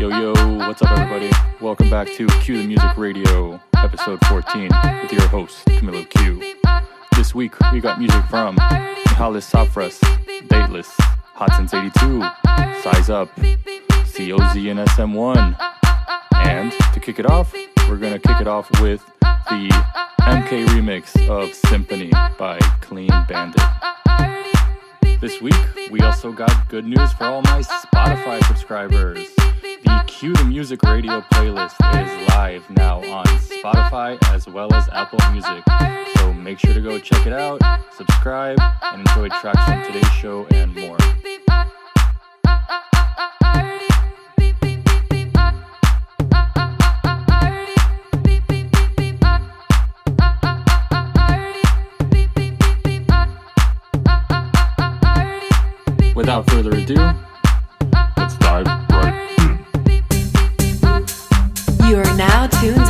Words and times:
Yo, 0.00 0.08
yo, 0.08 0.32
what's 0.58 0.82
up, 0.82 0.90
everybody? 0.90 1.30
Welcome 1.60 1.88
back 1.88 2.08
to 2.14 2.26
Q 2.26 2.58
the 2.58 2.66
Music 2.66 2.96
Radio, 2.96 3.60
episode 3.76 4.18
14, 4.26 4.68
with 5.02 5.12
your 5.12 5.26
host, 5.28 5.64
Camilo 5.66 6.08
Q. 6.10 6.56
This 7.14 7.32
week, 7.32 7.54
we 7.72 7.78
got 7.78 8.00
music 8.00 8.24
from 8.24 8.56
Mihalis 8.56 9.48
Safras, 9.48 10.00
Dateless, 10.48 10.92
Hot 10.98 11.54
Since 11.54 11.74
82, 11.74 12.20
Size 12.82 13.08
Up, 13.08 13.28
COZ 13.36 14.56
and 14.68 14.80
SM1. 14.80 15.56
And 16.34 16.72
to 16.92 16.98
kick 16.98 17.20
it 17.20 17.26
off, 17.26 17.54
we're 17.88 17.96
gonna 17.96 18.18
kick 18.18 18.40
it 18.40 18.48
off 18.48 18.68
with 18.80 19.04
the 19.22 19.68
MK 20.22 20.66
remix 20.66 21.28
of 21.28 21.54
Symphony 21.54 22.10
by 22.36 22.58
Clean 22.80 23.10
Bandit. 23.28 23.62
This 25.24 25.40
week, 25.40 25.54
we 25.90 26.00
also 26.00 26.32
got 26.32 26.68
good 26.68 26.84
news 26.84 27.10
for 27.14 27.24
all 27.24 27.40
my 27.40 27.62
Spotify 27.62 28.46
subscribers. 28.46 29.26
The 29.34 30.04
Q 30.06 30.34
the 30.34 30.44
Music 30.44 30.82
Radio 30.82 31.22
playlist 31.32 31.76
is 31.94 32.28
live 32.28 32.68
now 32.68 32.98
on 33.10 33.24
Spotify 33.24 34.18
as 34.34 34.46
well 34.46 34.70
as 34.74 34.86
Apple 34.90 35.18
Music. 35.32 35.64
So 36.18 36.34
make 36.34 36.58
sure 36.58 36.74
to 36.74 36.80
go 36.82 36.98
check 36.98 37.26
it 37.26 37.32
out, 37.32 37.62
subscribe, 37.96 38.58
and 38.82 39.00
enjoy 39.00 39.30
tracks 39.40 39.64
from 39.64 39.82
today's 39.84 40.12
show 40.12 40.46
and 40.50 40.74
more. 40.74 40.98
Without 56.14 56.48
further 56.50 56.70
ado, 56.70 56.94
let's 58.16 58.36
dive 58.38 58.66
right 58.90 59.34
in. 59.40 59.66
You 61.88 61.96
are 61.96 62.16
now 62.16 62.46
tuned 62.46 62.83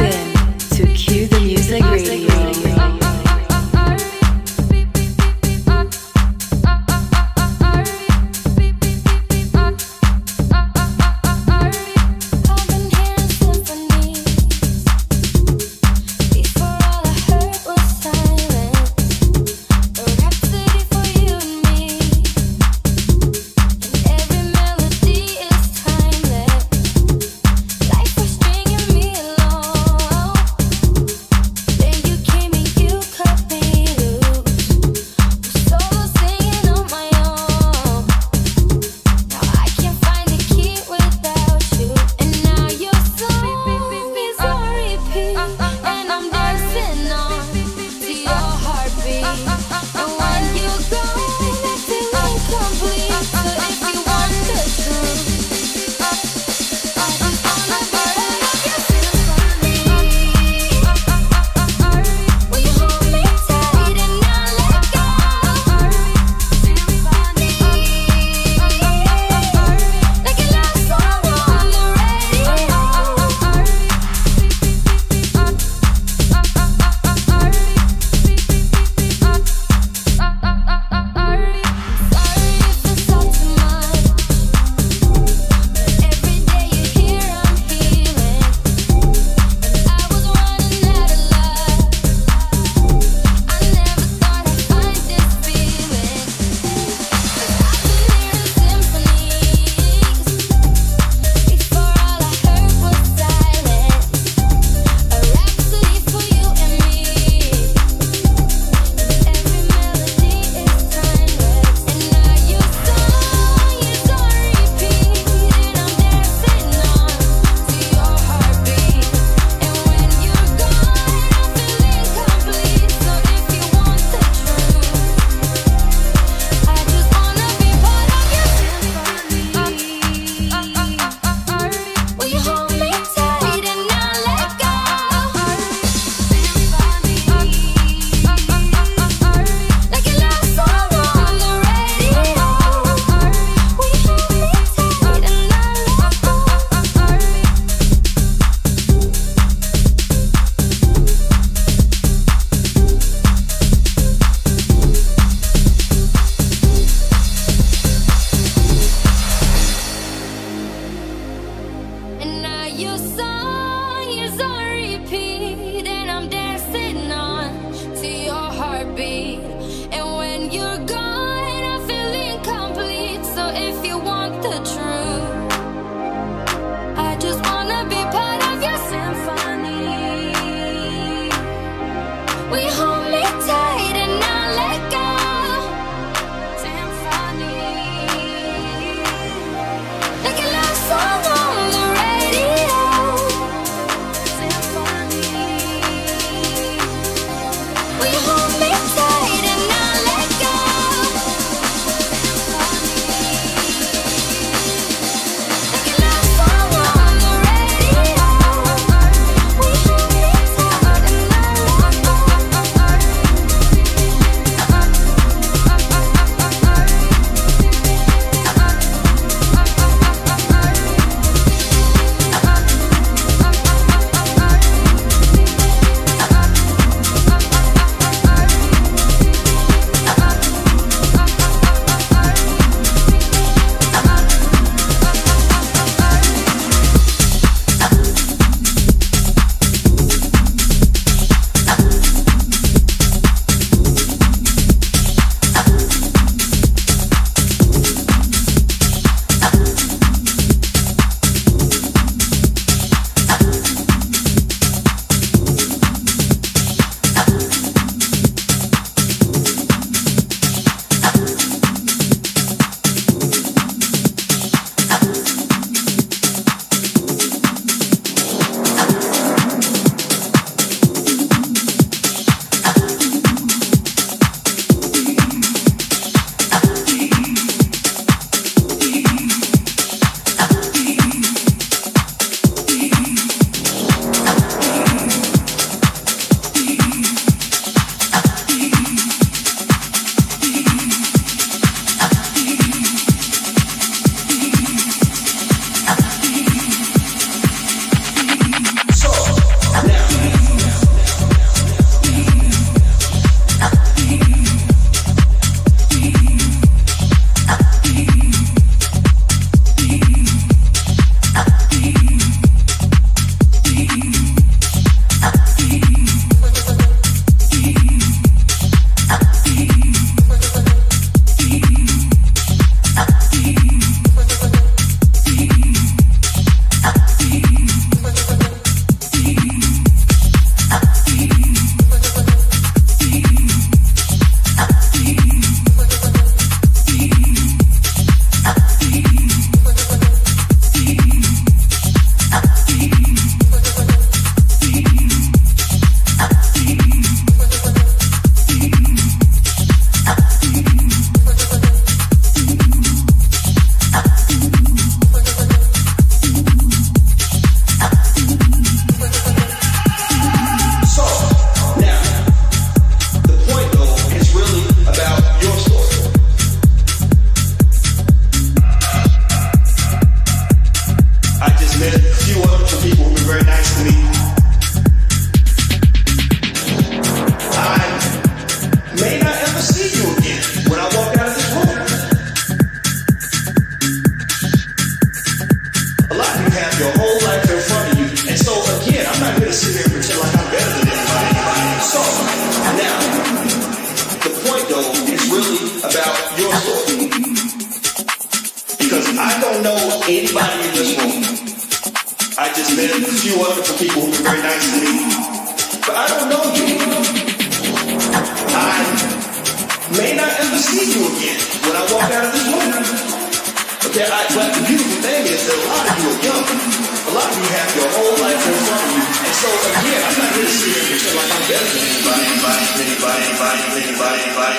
beautiful 414.75 415.02
thing 415.06 415.26
is 415.30 415.47
that 415.47 415.54
a 415.54 415.66
lot 415.71 415.87
of 415.87 415.94
you 416.02 416.09
are 416.11 416.21
young. 416.26 416.47
A 416.50 417.12
lot 417.14 417.28
of 417.30 417.37
you 417.38 417.47
have 417.47 417.71
your 417.78 417.90
whole 417.94 418.16
life 418.18 418.42
in 418.42 418.54
front 418.66 418.82
of 418.82 418.90
you. 418.90 419.04
And 419.06 419.35
so 419.38 419.49
again, 419.71 420.02
I'm 420.02 420.16
not 420.18 420.30
here 420.35 420.42
to 420.42 420.50
sit 420.50 420.66
here 420.66 420.82
and 420.82 420.90
pretend 420.90 421.14
like 421.14 421.30
I'm 421.30 421.44
better 421.47 421.71
than 421.71 421.85
anybody, 421.94 422.23
anybody, 422.26 422.64
anybody, 422.82 423.23
anybody, 423.23 423.61
anybody, 423.87 424.18
anybody. 424.26 424.59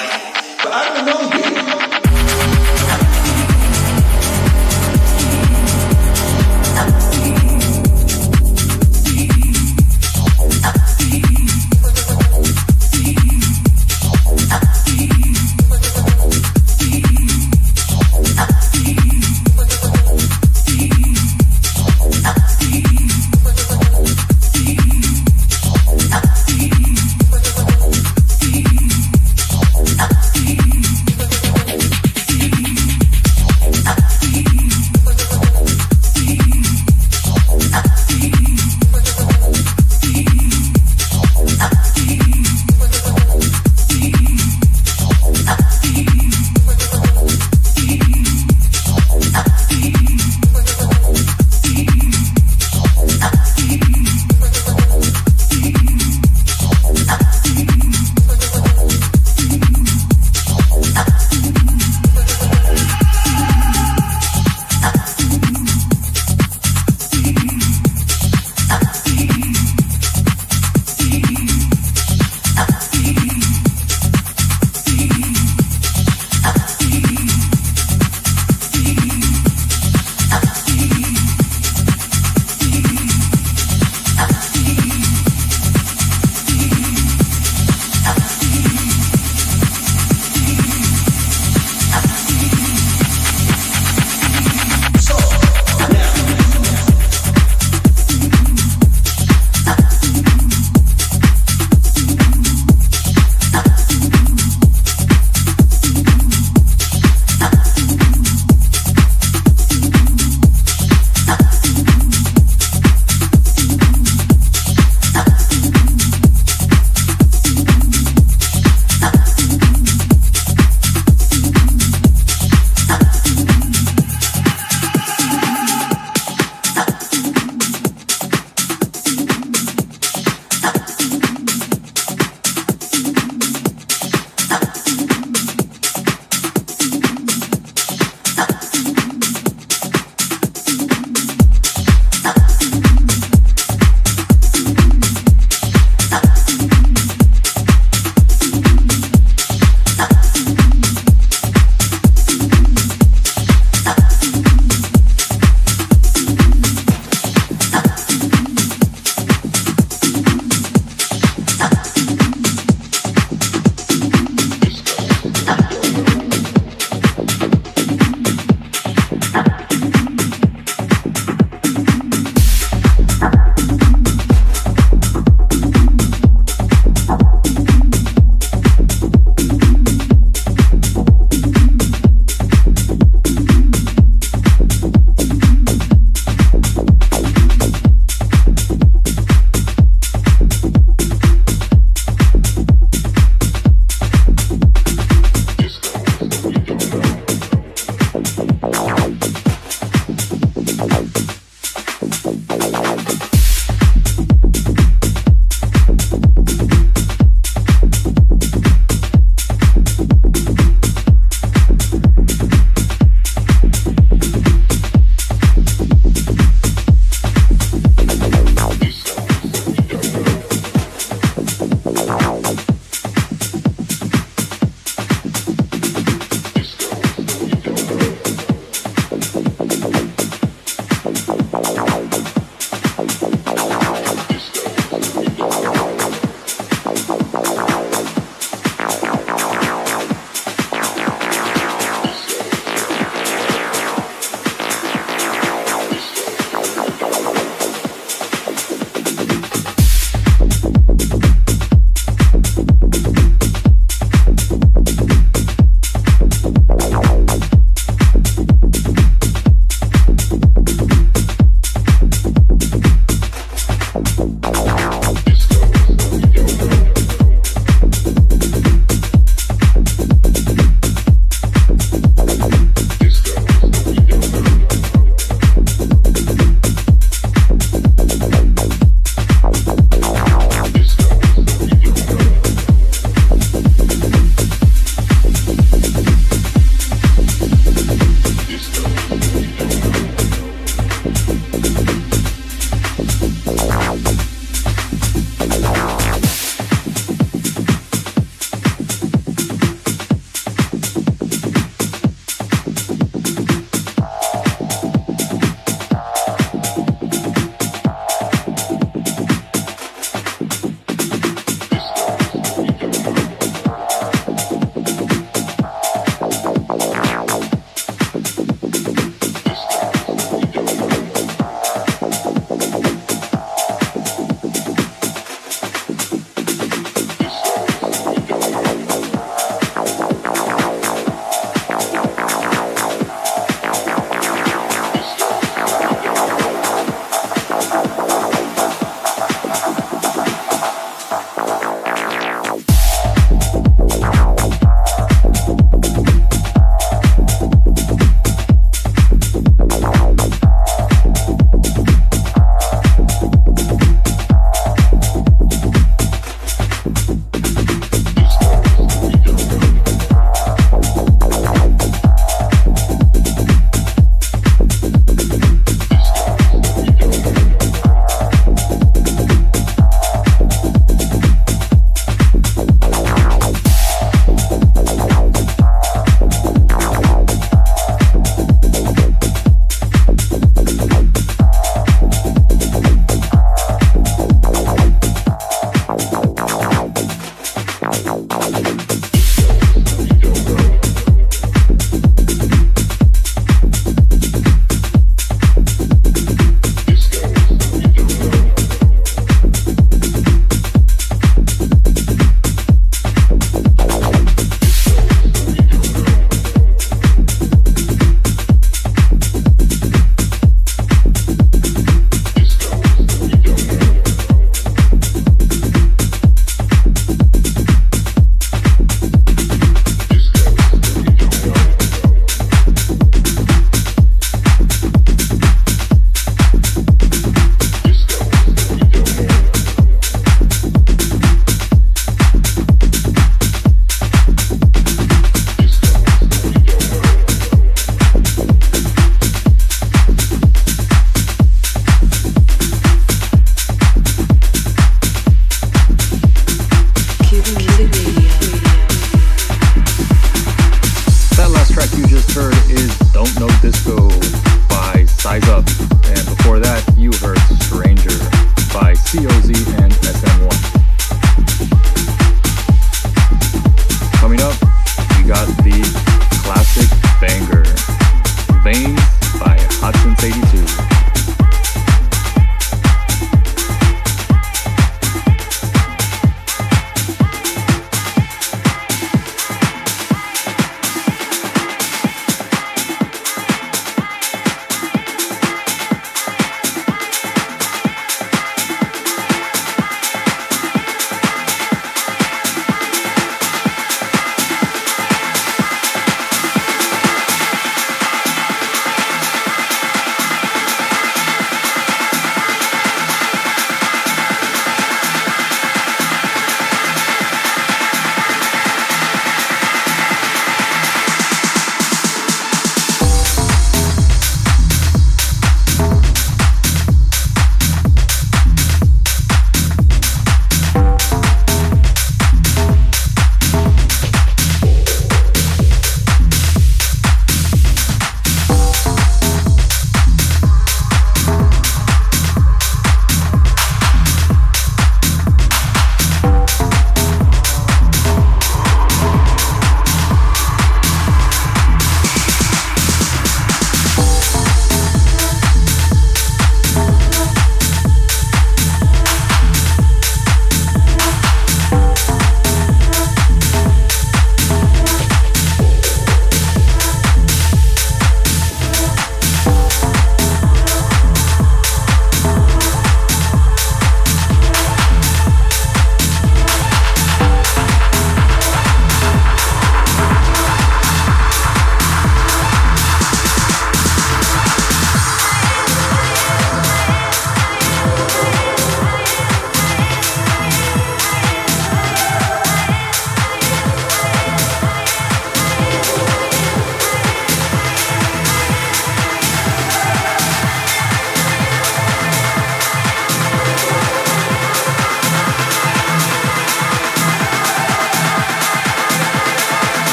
But 0.64 0.72
I 0.72 0.82
don't 0.88 1.04
know 1.04 2.00
you. 2.00 2.05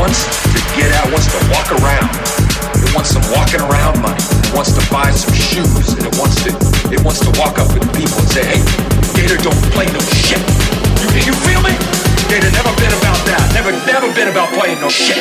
wants 0.00 0.24
to 0.48 0.58
get 0.80 0.88
out, 0.96 1.12
wants 1.12 1.28
to 1.28 1.36
walk 1.52 1.68
around. 1.76 2.08
It 2.80 2.88
wants 2.96 3.12
some 3.12 3.22
walking 3.36 3.60
around 3.60 4.00
money. 4.00 4.24
It 4.48 4.52
wants 4.56 4.72
to 4.72 4.82
buy 4.88 5.12
some 5.12 5.36
shoes, 5.36 5.92
and 5.92 6.08
it 6.08 6.16
wants 6.16 6.40
to 6.48 6.56
it 6.88 7.04
wants 7.04 7.20
to 7.20 7.30
walk 7.36 7.60
up 7.60 7.68
with 7.76 7.84
people 7.92 8.16
and 8.16 8.30
say, 8.32 8.40
"Hey, 8.48 8.60
Gator, 9.12 9.36
don't 9.44 9.60
play 9.76 9.84
no 9.92 10.00
shit." 10.00 10.40
You 11.04 11.06
you 11.28 11.34
feel 11.44 11.60
me? 11.60 11.76
Gator 12.32 12.50
never 12.56 12.72
been 12.80 12.94
about 12.96 13.20
that. 13.28 13.44
Never 13.52 13.72
never 13.84 14.08
been 14.16 14.28
about 14.32 14.48
playing 14.56 14.80
no 14.80 14.88
shit. 14.88 15.20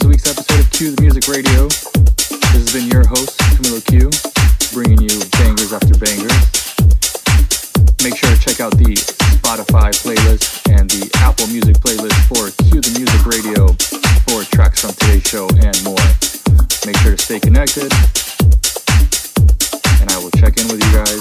The 0.00 0.08
week's 0.08 0.24
episode 0.24 0.60
of 0.60 0.70
Q 0.72 0.96
the 0.96 1.02
Music 1.02 1.28
Radio. 1.28 1.68
This 1.68 2.64
has 2.64 2.72
been 2.72 2.88
your 2.88 3.04
host, 3.04 3.36
Camilo 3.52 3.84
Q, 3.84 4.08
bringing 4.72 4.96
you 4.96 5.12
bangers 5.36 5.76
after 5.76 5.92
bangers. 6.00 6.40
Make 8.00 8.16
sure 8.16 8.32
to 8.32 8.40
check 8.40 8.64
out 8.64 8.72
the 8.80 8.96
Spotify 8.96 9.92
playlist 9.92 10.64
and 10.72 10.88
the 10.88 11.04
Apple 11.20 11.48
Music 11.52 11.76
playlist 11.84 12.16
for 12.32 12.48
Q 12.64 12.80
the 12.80 12.96
Music 12.96 13.20
Radio 13.28 13.76
for 14.24 14.40
tracks 14.48 14.80
from 14.80 14.96
today's 14.96 15.28
show 15.28 15.44
and 15.60 15.76
more. 15.84 16.00
Make 16.88 16.96
sure 17.04 17.12
to 17.12 17.20
stay 17.20 17.36
connected, 17.36 17.92
and 20.00 20.08
I 20.08 20.16
will 20.16 20.32
check 20.40 20.56
in 20.56 20.64
with 20.72 20.80
you 20.80 20.92
guys 20.96 21.20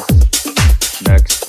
next 1.03 1.48